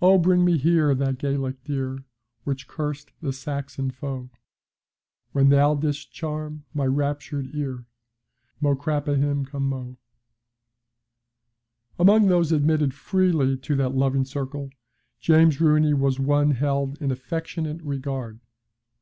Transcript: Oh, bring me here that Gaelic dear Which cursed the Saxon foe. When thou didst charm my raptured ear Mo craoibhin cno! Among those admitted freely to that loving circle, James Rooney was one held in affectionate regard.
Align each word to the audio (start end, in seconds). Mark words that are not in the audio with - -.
Oh, 0.00 0.16
bring 0.16 0.42
me 0.42 0.56
here 0.56 0.94
that 0.94 1.18
Gaelic 1.18 1.62
dear 1.64 1.98
Which 2.44 2.66
cursed 2.66 3.10
the 3.20 3.30
Saxon 3.30 3.90
foe. 3.90 4.30
When 5.32 5.50
thou 5.50 5.74
didst 5.74 6.10
charm 6.14 6.64
my 6.72 6.86
raptured 6.86 7.54
ear 7.54 7.84
Mo 8.62 8.74
craoibhin 8.74 9.46
cno! 9.46 9.98
Among 11.98 12.28
those 12.28 12.52
admitted 12.52 12.94
freely 12.94 13.58
to 13.58 13.76
that 13.76 13.94
loving 13.94 14.24
circle, 14.24 14.70
James 15.20 15.60
Rooney 15.60 15.92
was 15.92 16.18
one 16.18 16.52
held 16.52 16.96
in 17.02 17.10
affectionate 17.10 17.82
regard. 17.82 18.40